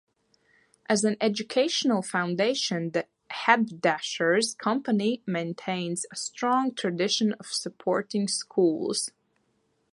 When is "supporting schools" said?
7.53-9.11